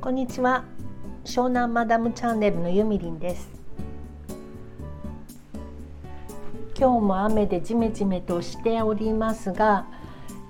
[0.00, 0.64] こんにちは
[1.26, 3.50] 湘南マダムチャンネルのゆみりんです
[6.74, 9.86] 今日も雨でジメジメとしておりますが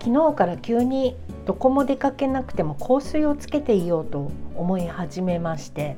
[0.01, 1.17] 昨日から急に
[1.47, 5.97] どこも出かけなくても香水をつけていようと思い始めまして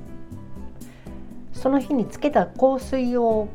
[1.53, 3.49] その日につけた香水を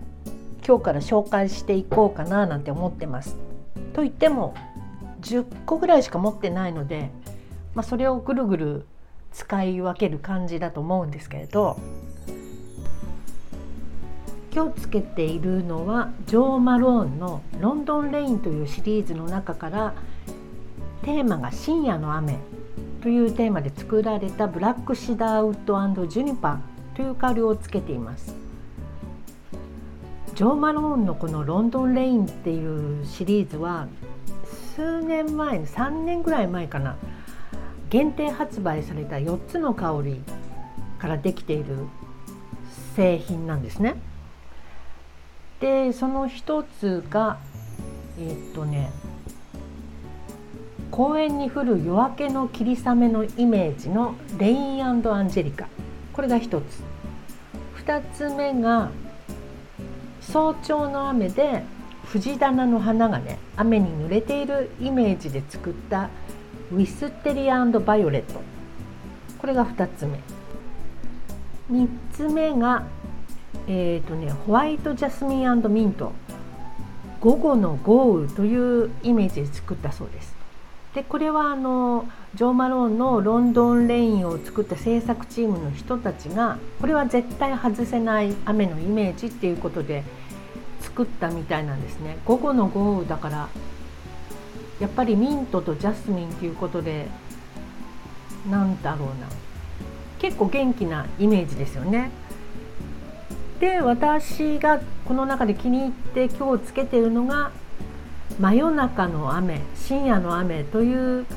[0.67, 3.37] 今日から紹介していこうかななんて思ってます。
[3.93, 4.53] と言っても
[5.35, 7.09] 10個ぐらいしか持ってないので、
[7.75, 8.85] まあ、それをぐるぐる
[9.33, 11.79] 使い分ける感じだと思うんですけれど
[14.53, 19.93] 今日つけているのはジョー・マローンの「ロンドン・レイン」というシリーズの中から
[21.03, 22.39] テーマが「深夜の雨」
[23.03, 28.35] というテーマで作られたブラックシダーウッドジュニパーという香りをつけています。
[30.33, 33.87] ジョー・マローンのこの「ロンドン・レイン」っていうシリーズは
[34.77, 36.97] 数年前3年ぐらい前かな。
[37.89, 40.21] 限定発売された4つの香り
[40.99, 41.87] からできている
[42.95, 43.95] 製品なんですね。
[45.59, 47.39] でその一つが
[48.19, 48.91] えー、っとね
[50.91, 55.67] 公園に降る夜明けの霧雨のイメージのレインアンジェリカ。
[56.13, 56.83] これが一つ。
[57.73, 58.91] 二つ目が
[60.21, 61.63] 早朝の雨で
[62.11, 66.09] 藤棚の花がね雨に濡れているイメージで作った
[66.71, 68.41] ウィステリアバイオレット。
[69.37, 70.19] これが2つ目。
[71.71, 72.83] 3つ目が、
[73.67, 76.13] えーとね、ホワイトジャスミンミント。
[77.19, 80.35] 午後の豪雨というイメージで作ったそうです。
[80.93, 90.03] でこれはあのジョー・マローンのロンドン・レインを作った制作チームの人たちがこれは絶対外せない雨のイメージっていうことで
[90.97, 92.17] 作ったみたいなんですね。
[92.25, 93.49] 午後の豪雨だから
[94.79, 97.05] やっぱりミントとジャスミンということで
[98.49, 99.27] なんだろうな。
[100.17, 102.09] 結構元気なイメージですよね。
[103.59, 107.51] で私がこの中で気に入って今日つけてるのが
[108.39, 111.27] 「真夜中の雨深夜の雨」という、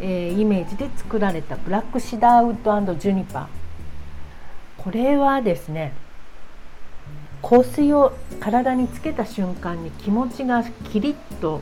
[0.00, 4.82] えー、イメージで作られたブラックシダーウッドジュニパー。
[4.82, 5.92] これはですね
[7.48, 11.60] 香水を体につけた瞬間に気持ちがキリッと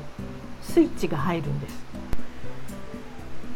[0.62, 1.84] スイッチが入るんです。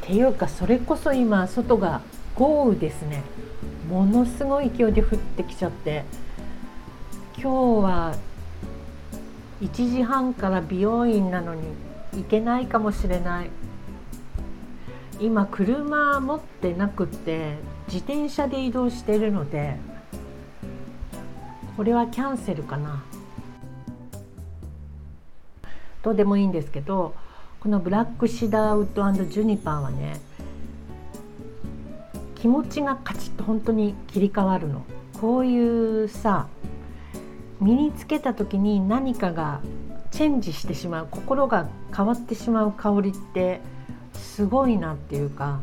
[0.03, 2.03] っていうかそれこそ今外が
[2.35, 3.23] 豪雨ですね。
[3.89, 6.05] ものすごい勢いで降ってきちゃって。
[7.39, 8.15] 今日は
[9.63, 11.63] 1時半から美容院なのに
[12.13, 13.51] 行けないかもしれない。
[15.19, 17.57] 今車持ってなくって
[17.87, 19.77] 自転車で移動してるので
[21.79, 23.05] これはキャンセルかな
[26.03, 27.15] どうでもいいんですけど
[27.61, 30.19] このブラックシダーウッドジュニパーはね
[32.35, 34.85] 気持ちがカチッと本当に切り替わるの
[35.21, 36.49] こういうさ
[37.61, 39.61] 身につけた時に何かが
[40.11, 43.61] チェンジしてしまう心が変わってしまう香りって
[44.15, 45.61] すごいなっていうか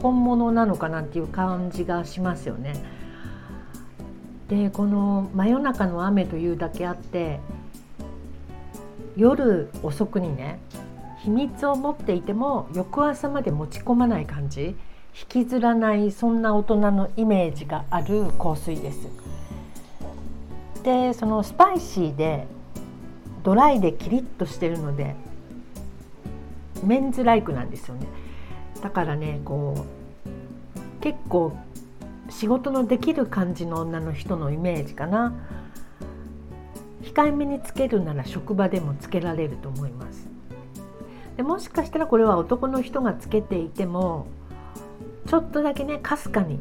[0.00, 2.98] 本物なのかなっていう感じがしますよね。
[4.48, 7.40] でこの「真夜中の雨」というだけあって
[9.16, 10.58] 夜遅くにね
[11.18, 14.76] 秘密を持っていても翌朝まで持ち込まない感じ
[15.20, 19.08] 引きずらないそんな大人のイメージがある香水です。
[20.82, 22.46] でそのスパイシーで
[23.42, 25.16] ドライでキリッとしてるので
[26.84, 28.06] メンズライクなんですよね。
[28.80, 31.52] だからねこう結構
[32.30, 35.32] 仕事のできる感じの女の人のイメージかな。
[37.08, 40.28] 控えめにつけるなら職場でもつけられると思います
[41.36, 44.26] でもしかしたらこれは男の人がつけていても
[45.26, 46.60] ちょっとだけねかすかに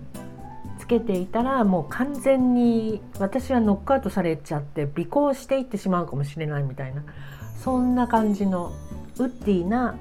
[0.80, 7.04] つけていたらもう完全に私はノックアウトされちゃって尾行していってしまうかもしれないみたいな
[7.64, 8.72] そんな感じの
[9.18, 9.98] ウッディな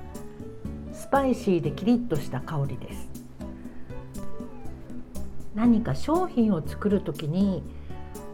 [0.92, 3.15] スパイシーでキリッとした香りです
[5.56, 7.64] 何か商品を作る時に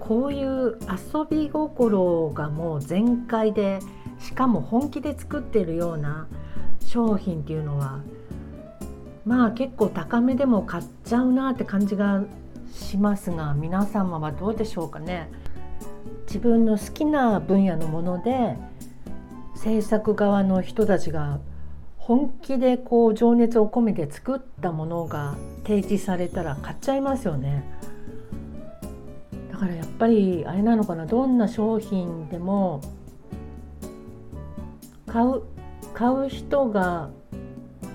[0.00, 3.78] こういう遊び心がもう全開で
[4.18, 6.26] しかも本気で作ってるような
[6.84, 8.00] 商品っていうのは
[9.24, 12.24] まあ結構高めでも買っちゃうなって感じが
[12.74, 15.30] しますが皆様はどうでしょうかね。
[16.26, 18.56] 自分の好きな分野のもので
[19.54, 21.38] 制作側の人たちが
[22.04, 27.64] 本気でこう情熱を込めて作ったものが提示されたら買っちゃいますよね
[29.52, 29.58] だ。
[29.58, 32.80] からやっぱりあれなのかなどんな商品でも
[35.06, 35.42] 買う
[35.94, 37.10] 買う人が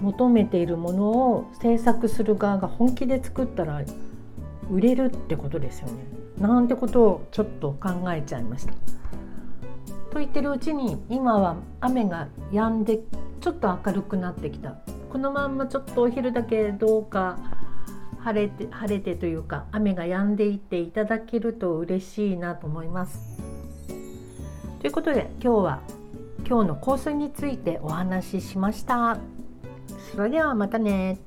[0.02, 3.82] 求めているものを制作する側が本気で作ったら
[4.72, 5.94] 売れるってことですよね。
[6.40, 8.74] なんてことをちょっと考えちゃいました。
[10.12, 13.00] と言ってるうちに今は雨が止んで
[13.42, 14.78] ちょっと明るくなってきた
[15.12, 17.38] このまんまちょっとお昼だけどうか
[18.20, 23.42] 晴れて晴れてというか雨が止んでいっていただけると嬉しいなと思います。
[24.80, 25.80] ということで今日は
[26.48, 29.18] 今日の香水についてお話ししました。
[30.12, 31.27] それではまたね。